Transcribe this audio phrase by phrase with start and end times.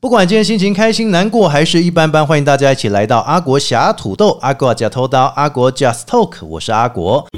[0.00, 4.38] 不管今天心情开心、难过还是一般般，欢迎大家一起来到阿国侠土豆。
[4.40, 7.28] 阿国加偷刀，阿国 just talk，我是阿国。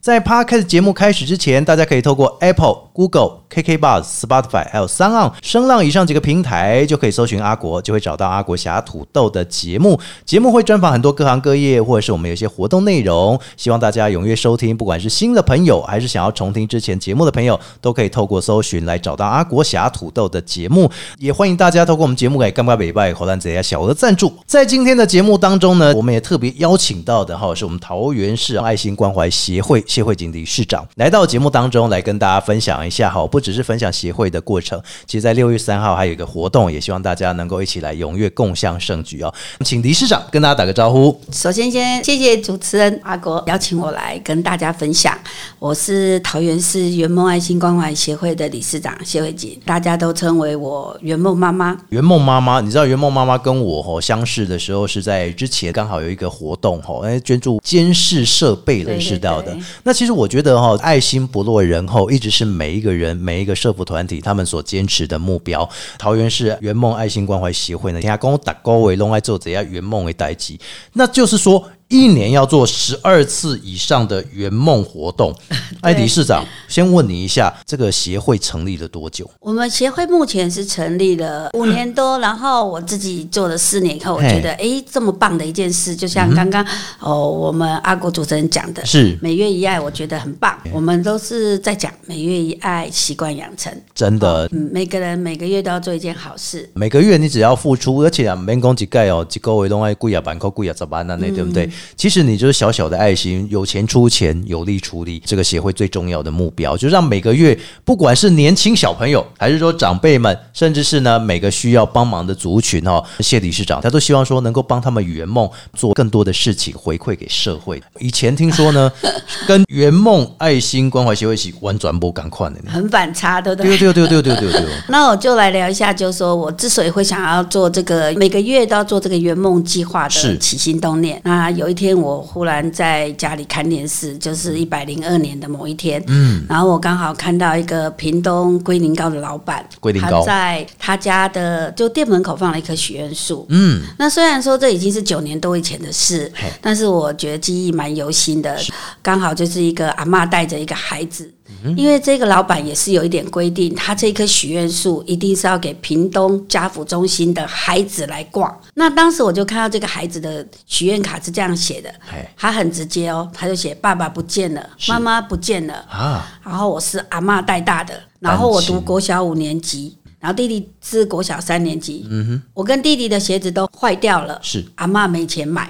[0.00, 3.39] 在趴开始节目开始之前，大家可以透过 Apple、Google。
[3.50, 9.98] KK Bus、Spotify 还有三浪、声浪以上几个平台，就可以搜寻阿国，就会找到阿国侠土豆的节目。
[10.24, 14.76] 节目会专访很多各行各业，或者是我们有一些活动内容，希望大家踊跃收听。
[14.76, 20.88] 不管是新的朋友，还是想要重听之前节目的朋友，都可以透过搜寻来找到阿国侠土豆的节目。
[21.18, 24.32] 也欢迎大家透过我们节目给干巴北拜荷兰贼呀小额赞助。
[24.46, 39.32] 在今天的节目当中呢，我们也特别邀请到的哈，是我们桃园市爱心关怀协会谢慧锦理事长来到节目当中来跟大家分享一下哈，不只是分享协会的过程，其实在六月三号还有一个活动，也希望大家能够一起来踊跃共享盛举哦。
[39.64, 41.18] 请理事长跟大家打个招呼。
[41.32, 45.16] 首先，先谢谢主持人阿国邀请我来跟大家分享。
[45.58, 51.76] 我是桃园市圆梦爱心关怀协会的理事长谢慧锦，大家都称为我圆梦妈妈。
[51.90, 59.64] 圆梦妈妈，你知道圆梦妈妈跟我吼相识的时候是在之前刚好有一个活动吼，哎捐助监视设备认识到的对对对。
[59.84, 65.68] 那其实我觉得哈，爱心不落人后，一直是每一个人每每一个社福团体他们所坚持的目标。
[65.96, 70.58] 桃园市圆梦爱心关怀协会呢，现在跟打高维拢爱做怎样圆梦为代际，
[70.94, 71.64] 那就是说。
[71.90, 75.34] 一年要做十二次以上的圆梦活动，
[75.82, 79.28] 哎，理事长，先问你一下，这个协会成立了多久？
[79.40, 86.64] 我们协会目前是成立了五年多，然后我自己做了四年以后，我觉得哎，这么棒的一件事，就像刚刚
[87.00, 89.18] 哦，我们阿国主持人讲的，是。
[89.20, 90.56] 每月一爱，我觉得很棒。
[90.72, 101.68] 我们都是在讲每月一爱习惯养成，真的，嗯，每个人每个月都要做一件好事，每个月你只要付出，而且啊，免讲一盖哦，一个月都爱贵啊，板块贵啊，十万那那对不对？
[101.96, 105.22] 其实你就是小小的爱心，有钱出钱，有力出力。
[105.24, 117.82] 这个协会最重要的目标，就是让每个月，不管是年轻小朋友，还是说长辈们，甚至是呢每个需要帮忙的族群哦，谢理事长他都希望说能够帮他们圆梦，做更多的事情回馈给社会。
[117.98, 118.90] 以前听说呢，
[119.46, 123.78] 跟圆梦爱心关怀协会一起玩转播赶快的，很反差，对不对？
[123.78, 124.68] 对对对对对对对。
[124.88, 131.20] 那我就来聊一下，就是说我之所以会想要做这个每个月都要做这个圆梦计划的起心动念。
[131.24, 146.30] 那有一天我忽然在家里看电视，就是一百零二年的某一天，嗯，然后我刚好看到一个屏东龟苓膏的老板，龟苓膏他在他家的就店门口放了一棵许愿树，嗯，那虽然说这已经是九年多以前的事，
[146.60, 148.58] 但是我觉得记忆蛮犹新的。
[149.00, 151.32] 刚好就是一个阿嬷带着一个孩子，
[151.76, 158.58] 因为这个老板也是有一点规定，他这棵许愿树一定是要给屏东家福中心的孩子来挂。
[158.74, 161.92] 那当时我就看到这个孩子的许愿卡是这样写的，
[162.36, 172.06] 他很直接哦，他就写爸爸不见了，妈妈不见了，啊，然后我是阿嬷带大的，然后我读国小五年级，然后弟弟是国小三年级。
[172.10, 175.68] 嗯哼，我跟弟弟的鞋子都坏掉了，是阿嬷没钱买，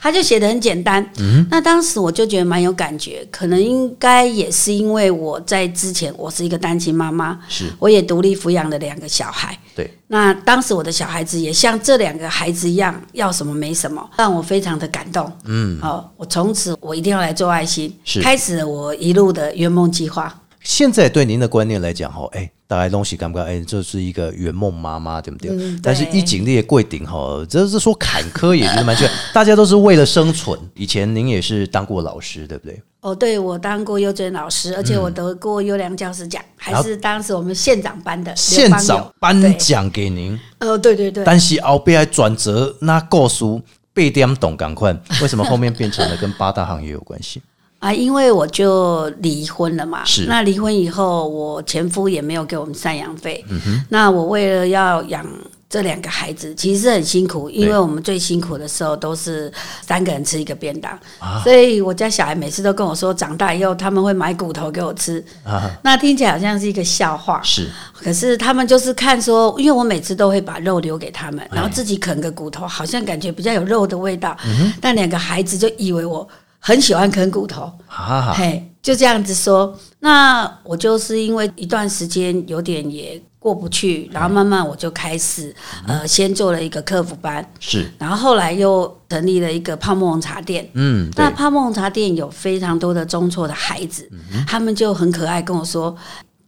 [0.00, 1.04] 他就写的很简单。
[1.18, 9.58] 嗯，那当时我就觉得蛮有感觉，可能应该也是因为我在之前我是一个单亲妈妈，是我也独立抚养了两个小孩。
[9.74, 15.30] 对，那当时我的小孩子也像这两个孩子一样，要什么没什么，让我非常的感动。
[15.44, 20.42] 嗯，哦，我从此我一定要来做爱心，是开始了我一路的圆梦计划。
[20.62, 23.46] 现在对您的观念来讲，哈，哎，大概东西感不感？
[23.46, 25.50] 哎，这是一个圆梦妈妈，对不对？
[25.52, 30.60] 嗯但是对一景烈贵顶哈，这是说坎坷，也是蛮确，大家都是为了生存。
[30.74, 32.80] 以前您也是当过老师，对不对？
[33.00, 38.36] 哦，对，我当过幼稚园老师，而且我得过优良教师奖，还是当时我们县长颁的。
[38.36, 43.62] 县长颁奖给您，哦，对对对，但是后边还转折那告诉
[43.94, 47.40] 被点懂赶快，为什么后面变成了跟八大行业有关系？
[47.78, 50.04] 啊，因为我就离婚了嘛。
[50.04, 50.26] 是。
[50.26, 53.44] 那离婚以后，我前夫也没有给我们赡养费。
[53.48, 55.24] 嗯那我为了要养
[55.70, 59.52] 这两个孩子，其实很辛苦，因为我们最辛苦的时候都是
[59.86, 61.40] 三个人吃一个便当，啊。
[61.44, 65.22] 所以我家小孩每次都跟我说，长大以后他们会买骨头给我吃。
[65.44, 67.68] 啊，那听起来好像是一个笑话，是。
[68.02, 74.36] 可是他们就是看说，因为我每次都会把肉留给他们，然后自己啃个骨头，好像感觉比较有肉的味道。
[74.80, 76.26] 但两个孩子就以为我
[76.68, 79.74] 很喜欢啃骨头，啊，嘿，就这样子说。
[80.00, 85.54] 那我就是因为一段时间有点也过不去，然后慢慢我就开始
[85.86, 90.68] 呃，先做了一个客服班，是，然后后来又成立了一个泡沫红茶店。
[90.74, 94.06] 嗯，那，泡沫红茶店有非常多的中辍的孩子，
[94.46, 95.96] 他们就很可爱跟我说。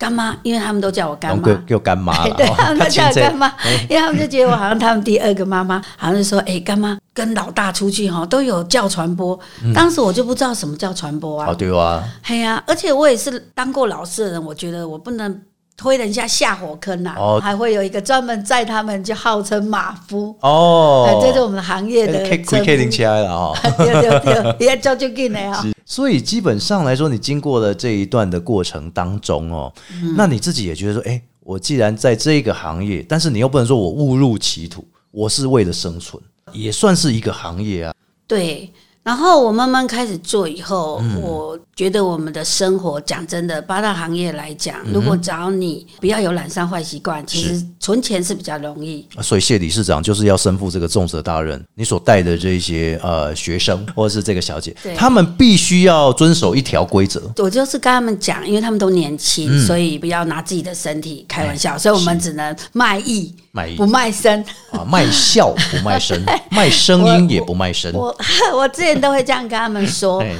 [0.00, 9.38] 干妈，因为他们都叫我干妈，给给我干妈了， 对，哦他们都叫我干妈哎，因为他们就觉得我好像他们第二个妈妈，好像就说，哎、干妈，跟老大出去哈，都有叫传播。
[9.74, 11.48] 当时我就不知道什么叫传播啊。
[11.50, 15.38] 哦，，对啊，嘿呀、而且我也是当过老师的人，我觉得我不能
[15.80, 20.36] 推人家下火坑呐、哦还会有一个专门载他们，就号称马夫。
[20.40, 23.56] 哦哎，，这是我们行业的 K 称 K 呼零起来了哦。
[23.78, 25.64] 对对对，也叫就进来哈。
[25.86, 36.22] 所以基本上来说，你经过了这一段的过程当中哦，嗯那你自己也觉得说，哎、我既然在这个行业，但是你又不能说我误入歧途，我是为了生存，
[36.52, 37.94] 也算是一个行业啊。
[38.26, 38.70] 对，
[39.02, 49.08] 然后我慢慢开始做以后，嗯我觉得我们的生活，讲真的，八大行业来讲，嗯如果只要你不要有懒散坏习惯，其实存钱是比较容易。
[49.22, 57.32] 所以谢理事长就是要身负这个重责大任，你所带的这些呃学生 或者是这个小姐，他们必须要遵守一条规则。
[57.38, 64.44] 我就是跟他们讲，因为他们都年轻，嗯所以不要拿自己的身体开玩哎笑，所以我们只能卖艺卖艺不卖身。
[64.70, 66.22] 啊，卖笑不卖身，
[66.52, 67.90] 卖声音也不卖身。
[67.94, 68.14] 我
[68.54, 70.22] 我之前都会这样跟他们说。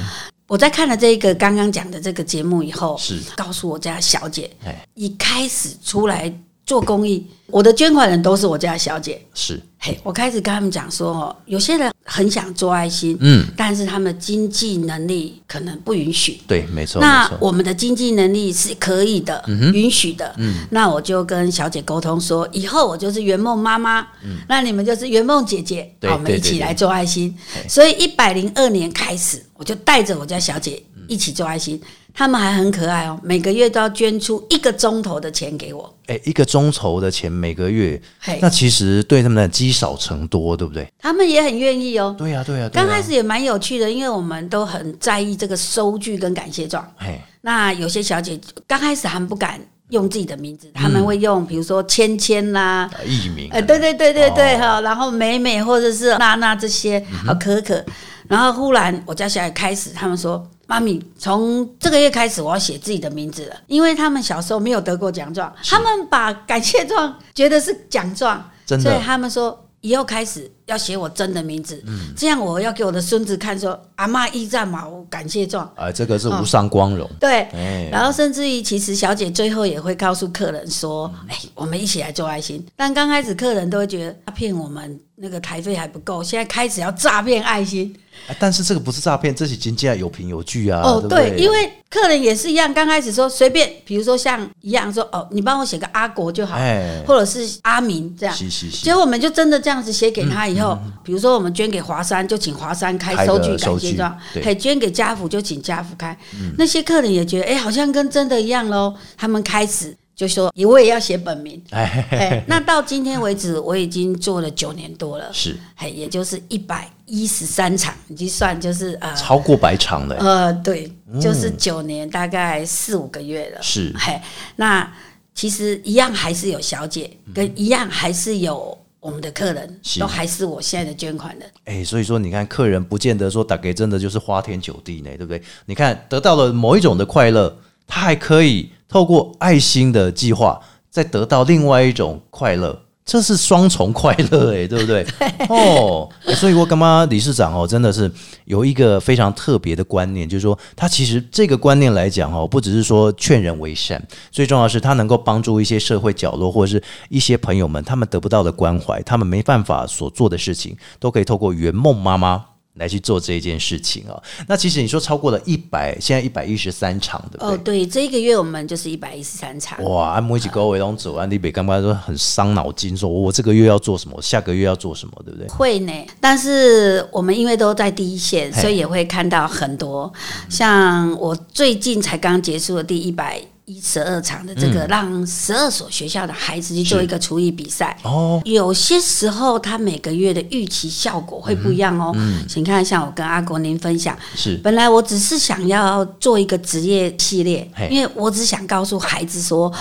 [0.51, 3.17] 哎，我在看了这个刚刚讲的这个节目以后，是。
[3.37, 6.31] 告诉我家小姐哎，一开始出来
[6.65, 9.25] 做公益，我的捐款人都是我家小姐。
[9.33, 16.39] 是，嘿，我开始跟他们讲说，哦，有些人很想做爱心，嗯，但是他们经济能力可能不允许。
[16.45, 17.27] 对，没错，那。
[17.39, 20.35] 我们的经济能力是可以的，嗯允许的。
[20.37, 24.07] 嗯那我就跟小姐沟通说，以后我就是圆梦妈妈，
[24.47, 27.67] 那你们就是圆梦姐姐，我们一起来做爱心嘿。
[27.67, 31.81] 所以一百零二年开始，我就带着我家小姐一起做爱心。
[32.13, 35.97] 他们还很可爱哦，每个月都要捐出一个钟头的钱给我。
[36.07, 40.91] 哎，一个钟头的钱每个月，嘿那其实对他们的积少成多，对不对？
[40.99, 42.15] 他们也很愿意哦。
[42.17, 46.85] 对呀、对呀、刚开始，也蛮有趣的，因为我们都很在意这个收据跟感谢状。
[46.97, 49.59] 哎，那有些小姐刚开始还不敢
[49.89, 54.59] 用自己的名字，他嗯们会用比如说芊芊啦，呃艺名，呃，对对对对对哦。
[54.59, 57.83] 哈、然后美美或者是娜娜这些，嗯可可。
[58.27, 68.41] 然后忽然我家小孩开始，他们说：“妈咪，从这个月开始我要写自己的名字了，因为他们小时候没有得过奖状，他们把感谢状觉得是奖状，
[68.77, 77.09] 真的所以他们说以后开始要写我真的名字，嗯这样我要给我的孙子看说阿妈驿站嘛我感谢状。”啊、这个是无上光荣。
[77.19, 87.95] 对，哎然后甚至于，其实小姐最后也会告诉客人说：“哎、我们一起来做爱心。”但刚开始客人都会觉得他骗我们，那个台费还不够，现在开始要诈骗爱心。
[88.27, 90.81] 哎但是这个不是诈骗，这是经济有凭有据啊。
[90.83, 106.15] 哦，对因为客人也是一样，刚开始说随便，比如说像一样说：“哦，你帮我写个阿国就好，哎，或者是阿明这样。”是是是结果我们就真的这样子写给他以后，比如说我们捐给华山，就请华山开开收据感谢状；对嗯嘿，捐给家福就请家福开。
[106.57, 108.93] 那些客人也觉得，哎、好像跟真的一样喽。
[109.15, 111.59] 他们开始就说，我也要写本名。
[111.71, 120.15] 哎，哎，那到今天为止，我已经做了九年多了，是嘿，也就是一百一十三场，你去算就是呃超过百场了。
[120.17, 123.63] 呃，对，就是九年，大概四五个月了。
[123.63, 124.21] 是嘿，
[124.57, 124.87] 那
[125.33, 131.49] 其实一样还是有小姐，跟一样还是有我们的客人，都还是我现在的捐款人。
[131.65, 135.41] 哎，所以说你看，客人不见得说打给真的就是花天酒地呢，对不对？
[135.65, 137.57] 你看得到了某一种的快乐，
[137.87, 140.59] 他还可以透过爱心的计划，
[140.89, 142.77] 再得到另外一种快乐。
[143.03, 145.05] 这是双重快乐哎，对不对？
[145.49, 148.09] 哦、欸所以我干嘛理事长哦，真的是
[148.45, 162.45] 有一个非常特别的观念，就是说他其实这个观念来讲哦，不只是说劝人为善，最重要的是他能够帮助一些社会角落或者是一些朋友们，他们得不到的关怀，他们没办法所做的事情，都可以透过圆梦妈妈。
[162.75, 167.79] 来去做这一件事情哦、那其实你说超过了一百，现在一百一十三场，对不对哦，对？
[167.79, 169.83] 对，这一个月我们就是一百一十三场。
[169.83, 175.47] 哇，按摩一起高维龙走，安利北刚刚说很伤脑筋，说我这个月要做什么，下个月要做什么，对不对？
[175.49, 180.11] 会呢，但是我们因为都在第一线，所以也会看到很多。
[180.49, 187.97] 像我最近才刚结束的第一百一十二场的这嗯个，让十二所学校的孩子去做一个厨艺比赛。
[188.03, 192.11] 哦，有些时候，他每个月的预期效果会不一样哦。
[192.15, 199.71] 嗯请看，像我跟阿国您分享，是本来我只是想要做一个职业系列，因为我只想告诉孩子说。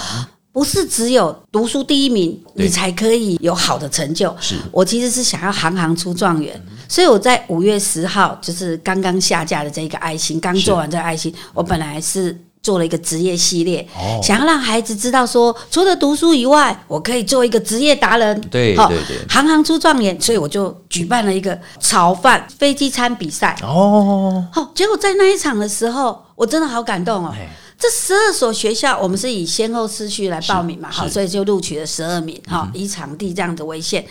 [0.53, 4.37] 不是只有读书第一名，你才可以有好的成就。
[4.41, 14.21] 是我其实是想要行行出状元，所以我在五月十号，就是刚刚下架的这个爱心，刚做完这个爱心，我本来是做了一个职业系列，哦。
[14.23, 18.89] 想要让孩子知道说，除了读书以外，我可以做一个职业达人，好对对。
[19.09, 23.57] 对行行出状元，所以我就举办了一个炒饭飞机餐比赛。
[23.63, 27.33] 哦，好，结果在那一场的时候，我真的好感动哦。
[27.35, 27.49] 哎。
[27.81, 34.05] 这十二所学校，我们是以先后次序来报名嘛，好，所以就录取了十二名，哈，以场地这样子为限。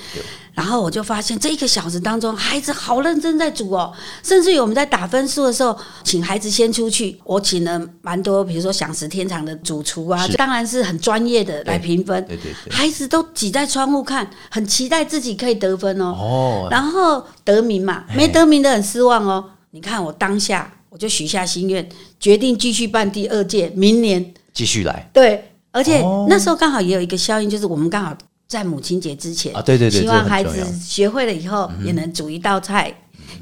[0.56, 12.26] 然后我就发现这一个小时当中，孩子好认真在煮哦，甚至于我们在打分数的时候，请孩子先出去，我请了蛮多，比如说享食天堂的主厨啊，是当然是很专业的来评分。
[12.26, 16.06] 对对对，孩子都挤在窗户看，很期待自己可以得分哦。
[16.08, 19.52] 哦，然后得名嘛，哎没得名的很失望哦。
[19.72, 21.88] 你看我当下我就许下心愿，
[22.20, 25.44] 决定继续办第二届，明年继续来对。
[25.72, 28.18] 而且哦那时候刚好也有一个效应，就是我们刚好
[28.48, 32.92] 在母亲节之前啊，对对对，希望孩子学会了以后也能煮一道菜。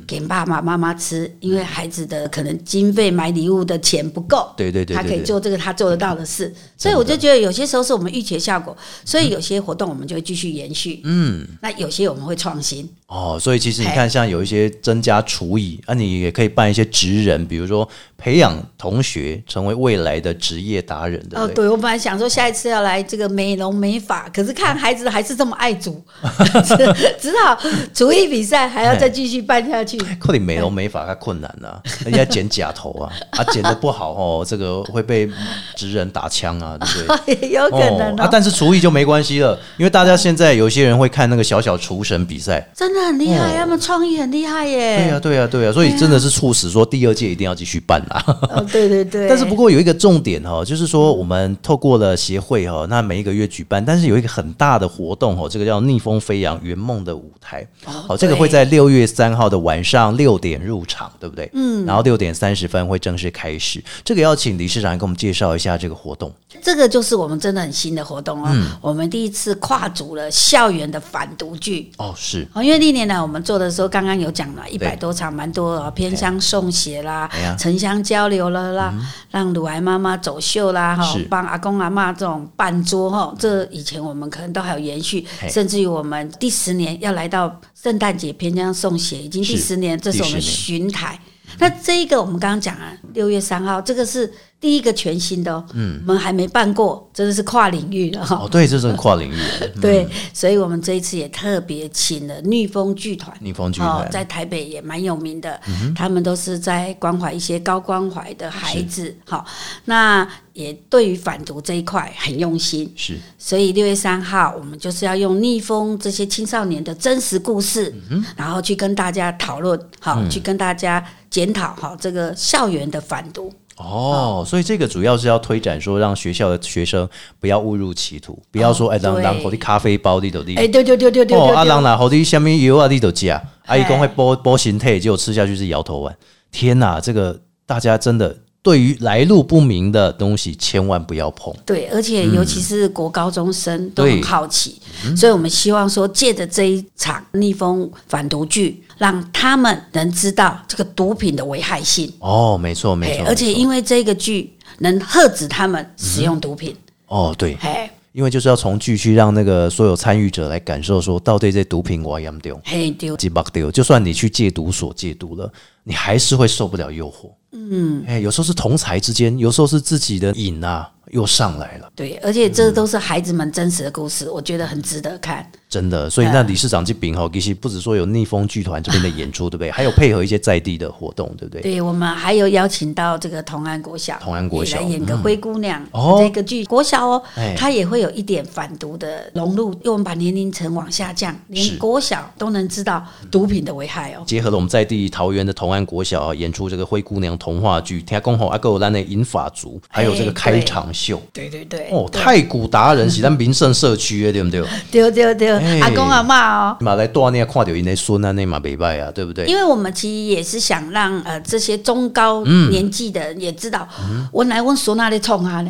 [0.07, 8.75] 给爸爸妈妈吃，因为孩子的可能经费买礼物的钱不够，对对对他可以做这个他做得到的事，所以我就觉得有些时候是我们预期的效果，
[9.05, 21.67] 所以有些活动我们就会继续延续，嗯，那有些我们会创新，哦，所以其实你看，像有一些增加厨艺，啊，你也可以办一些职人，比如说培养同学成为未来的职业达人，的哦，对？
[21.67, 26.03] 我本来想说下一次要来这个美容美发，可是看孩子还是这么爱煮，
[26.65, 26.75] 只
[27.19, 27.57] 只好
[27.93, 29.97] 厨艺比赛还要再继续办下去。
[30.19, 35.29] 扣你美容美发太困难了、人家剪假头啊， 啊剪的不好哦，这个会被
[35.75, 37.49] 职人打枪啊，对不对？
[37.53, 45.07] 有可能啊，哦，但是厨艺就没关系了，因为大家现在有些人会看那个小小厨神比赛，真的很厉害，哦他们创意很厉害耶对耶。
[45.11, 48.23] 呀、对呀、对呀、所以真的是促使说第二届一定要继续办啦。
[48.49, 49.27] 哦，对对对。
[49.27, 61.49] 但是不过有一个重点哈，就是说我们透过了协会哈，那每一个月举办，但是有一个很大的活动哈，这个叫逆风飞扬圆梦的舞台，好，这个会在六月三号的晚上六点入场，对不对？
[61.53, 63.83] 嗯，然后六点三十分会正式开始。
[64.05, 66.33] 这个要请理事长来给我们介绍一下这个活动。
[66.61, 68.47] 这个就是我们真的很新的活动哦。
[68.53, 71.91] 嗯我们第一次跨足了校园的反毒剧。
[71.97, 78.93] 哦，是哦，因为历年来我们做的时候，刚刚有讲了，一百多场，蛮多哦，偏乡送血啦城乡交流了啦，
[79.29, 91.19] 让乳癌妈妈走秀啦，哈是，帮阿公阿妈这种办桌哈，这以前我们可能都还有延续，甚至于我们第十年要来到圣诞节偏乡送血，已经第是十年，这是我们巡台。
[91.59, 98.37] 那这一个我们刚刚讲啊，六月三号，这个是第一个全新的哦，嗯，我们还没办过，真的是跨领域的哈。
[98.37, 99.35] 哦，对，这是跨领域。
[99.59, 103.31] 的 对，所以我们这一次也特别请了逆风剧团。
[103.39, 105.59] 逆风剧团，，哦在台北也蛮有名的，
[105.95, 109.15] 他们都是在关怀一些高关怀的孩子。
[109.25, 109.45] 好，
[109.85, 113.15] 那也对于反毒这一块很用心，是。
[113.37, 117.93] 所以六月三号我们就是要用逆风这些青少年的真实故事，
[118.35, 123.53] 然后去跟大家讨论，好，去跟大家检讨好这个校园的反毒。
[123.77, 127.07] 哦，所以这个主要是要推展说，让学校的学生
[127.39, 129.23] 不要误入歧途，不要说哎，让对。
[129.23, 131.55] 让好的咖啡包你都你哎，对对对对对哦，对。
[131.55, 136.17] 啊，人对，啦，好的下面油啊，你都加，阿姨哎公会剥剥形态，结果吃下去是摇头丸。
[136.51, 141.53] 天哪，这个大家真的对于来路不明的东西，千万不要碰。
[141.65, 144.81] 对，而且尤其是国高中生都很好奇，
[145.15, 152.11] 所以我们希望说，借着这一场逆风反毒剧，让他们能知道这个毒品的危害性。
[152.19, 156.75] 哦，没错，没错，哎而且因为这个剧能喝止他们使用毒品。
[157.07, 167.29] 哦，对，嘿，因为就是要从剧去让那个所有参与者来感受说，到底这毒品我严丢，嘿丢，几把丢，就算你去戒毒所戒毒了，你还是会受不了诱惑。
[167.51, 171.89] 嗯，哎，有时候是同才之间，有时候是自己的瘾啊又上来了。
[171.95, 175.49] 对，而且这都是孩子们真实的故事，我觉得很值得看。
[175.69, 179.69] 真的，所以那理事长这边哈，其实不止说有逆风剧团这边的演出，对不对？
[179.69, 181.61] 还有配合一些在地的活动，对不对？
[181.61, 186.63] 对我们还有邀请到这个同安国小，同安国小来演个灰姑娘、哦这个剧。
[186.65, 194.23] 国小哦哎，它也会有一点反毒的融入，因为我们把年龄层往下降，是连国小都能知道毒品的危害哦。
[194.25, 201.21] 结合了我们在地桃园的同安国小啊，演出这个灰姑娘童话剧，天公吼，阿有咱的银发族，还有这个开场秀。
[201.31, 204.61] 对对对，哦，太古达人是咱民生社区的，对不对？
[204.91, 206.77] 对对对，哎阿公阿妈哦。
[206.79, 209.45] 嘛来多年看到因的孙啊，那嘛袂歹啊，对不对？
[209.45, 213.87] 因为我们其实也是想让呃这些中高嗯年纪的人也知道，
[214.31, 215.69] 我来问孙那里创啊呢？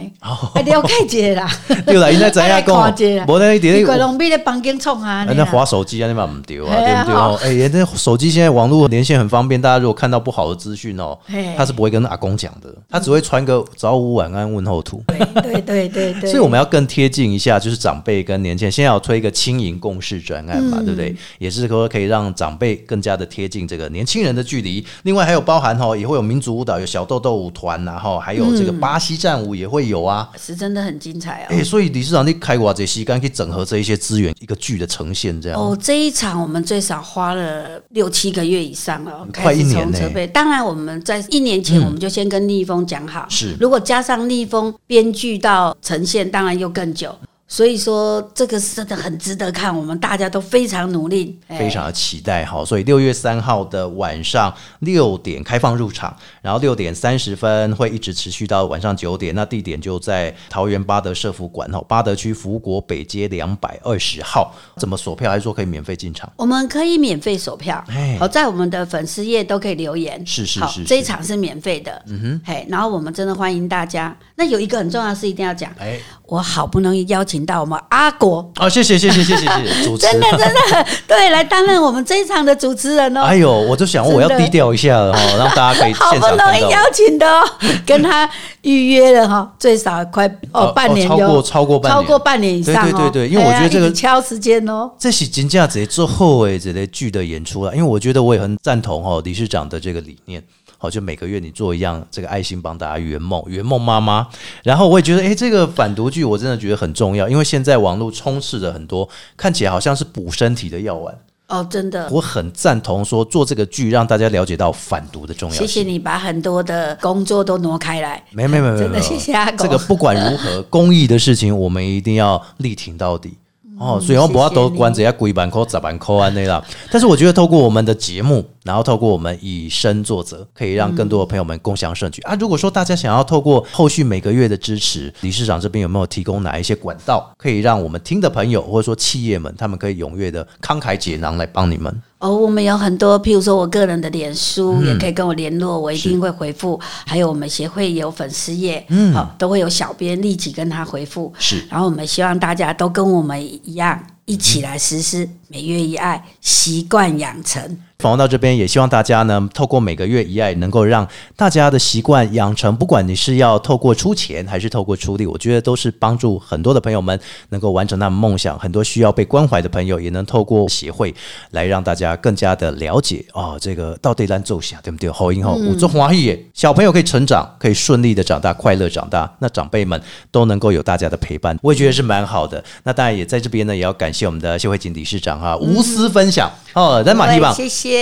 [0.54, 1.52] 还，了解一下啦。
[1.86, 2.92] 对啦，因在知影 讲哦爱来
[3.26, 5.36] 看一点鬼龙逼的房间创啊啊，呢啦？
[5.38, 7.40] 那滑手机啊，那嘛唔对啊，对不对哦？
[7.44, 15.04] 哎、那手机现在网络连线很方便，大家如果看到不好的资讯哦嘿，他是不会跟阿公讲的，他只会传个早午晚安问候图。
[15.42, 18.72] 对对对所以我们要更贴近一下，就是长辈跟年轻人。
[18.72, 21.16] 现在要推一个轻盈共事专案嘛，对不对？
[21.40, 24.86] 也是说可以让长辈更加的贴近这个年轻人的距离。
[25.04, 30.30] 另外还有包含哈，也会有民族舞蹈，有小豆豆舞团，然后还有这个巴西战舞也会有啊。
[30.38, 31.48] 是真的很精彩哦。
[31.50, 35.60] 哎、所以理事长，你开挖这西干可以整合这一些资源，一个剧的呈现，这样。
[35.60, 40.28] 哦，这一场我们最少花了六七个月以上了，快一年呢从筹备。
[40.28, 47.18] 当然，我们在一年前我们就先跟逆风讲好，是如果加上逆风编剧到呈现，当然又更久。
[47.48, 59.34] 所以说，这个是真的很值得看，我们大家都非常努力，哎非常的期待哈，所以六月三号的晚上六点开放入场，然后六点三十分会一直持续到晚上九点。
[59.34, 64.54] 那地点就在桃园巴德社福馆哈，巴德区福国北街两百二十号。
[64.78, 65.32] 怎么锁票？
[65.32, 66.30] 还是说可以免费进场？
[66.36, 70.22] 我们可以免费索票哎，好，在我们的粉丝页都可以留言。
[70.26, 72.04] 是是是是这一场是免费的。
[72.08, 74.16] 嗯哼，嘿，然后我们真的欢迎大家。
[74.36, 80.06] 那有一个很重要的事一定要讲，哎，我好不容易邀请到我们阿国，啊、谢谢谢谢谢谢谢谢 主持。
[80.06, 83.22] 真的真的 对，来担任我们这一场的主持人哦。
[83.22, 86.60] 哎呦，我就想我要低调一下了哈， 让大家可以好不容易。
[86.70, 87.48] 邀请的哦，
[87.86, 88.30] 跟他
[88.64, 92.82] 预约了哈，最少快哦哦半年超过超过半年超过半年以上哦。
[92.84, 94.92] 对对对对因为我觉得这个哎呀一起敲时间哦。
[95.00, 100.44] 这是金价贼之后诶，这类剧的演出了，因为我觉得我也很赞同哦理事长的这个理念。
[100.78, 104.28] 好，就每个月你做一样这个爱心帮大家圆梦，圆梦妈妈。
[104.64, 111.18] 然后我也觉得，诶，这个反毒剧我真的觉得很重要，因为现在网络充斥着很多看起来好像是补身体的药丸。
[111.48, 115.66] 哦，真的，我很赞同说做这个剧让大家了解到反毒的重要性。
[115.66, 118.22] 谢谢你把很多的工作都挪开来。
[118.32, 123.38] 没没没没， 真的谢谢阿狗这个不管如何， 公益的事情我们一定要力挺到底。
[123.80, 132.36] 哦，所以我不要都关着要鬼板扣、砸板扣安那啦，但是我觉得透过我们的节目，然后透过我们以身作则，可以让更多的朋友们共享盛举、啊。
[132.40, 142.02] 如果说大家想要透过后续每个月的支持，理事长这边有没有提供哪一些管道，可以让我们听的朋友或者说企业们，他们可以踊跃的慷慨解囊来帮你们？
[142.20, 146.80] 哦，我们有很多，譬如说我个人的脸书、嗯也可以跟我联络，我一定会回复。
[147.06, 151.32] 还有我们协会也有粉丝页，嗯，好，都会有小编立即跟他回复。
[151.38, 157.78] 是然后我们希望大家都跟我们一样，一起来实施每月一爱习惯养成。
[158.08, 162.74] 访问到这边，也希望大家呢，透过每个月一爱，能够让大家的习惯养成。
[162.74, 168.58] 不管你是要透过出钱，还是透过出力，我觉得都是帮助很多的朋友们能够完成他们梦想。
[168.58, 171.14] 很多需要被关怀的朋友，也能透过协会
[171.52, 175.12] 来让大家更加的了解哦，这个到底咱奏下对不对？
[175.12, 179.30] 好因后五中华裔，小朋友可以成长，可以顺利的长大，快乐长大。
[179.40, 182.64] 那长辈们都能够有大家的陪伴，我也觉得是蛮好的。
[182.84, 187.54] 那当然也在这边呢，也要感谢我们的协会经理事长啊，无私分享哦，咱马希望。
[187.54, 187.97] 谢谢。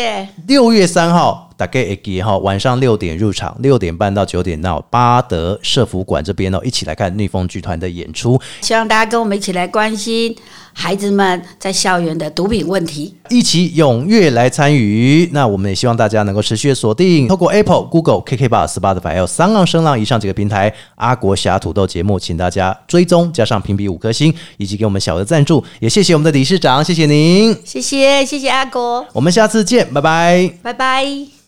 [0.47, 10.35] 六月三号，大概会记哈，晚上六点入场，六点半到九点到巴德社福馆这边哦，一起来看逆风剧团的演出，希望大家跟我们一起来关心
[10.77, 13.15] 孩子们在校园的毒品问题。
[13.29, 15.27] 一起踊跃来参与。
[15.31, 25.63] 那我们也希望大家能够持续的锁定，透过 Apple、Google、KK Bar、Spotify 还有三浪声浪以上几个平台，阿国侠土豆节目，请大家追踪，加上评比五颗星，以及给我们小额赞助。
[25.79, 27.57] 也谢谢我们的理事长，谢谢您。
[27.63, 30.51] 谢谢，谢谢阿国，我们下次见，拜拜。
[30.61, 31.44] 拜拜。